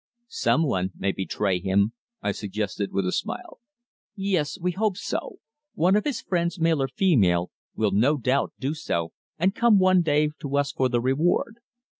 [0.29, 1.93] "Someone may betray him,"
[2.23, 3.59] I suggested with a smile.
[4.15, 4.57] "Yes.
[4.59, 5.37] We hope so.
[5.75, 10.01] One of his friends, male or female, will no doubt do so and come one
[10.01, 11.57] day to us for the reward.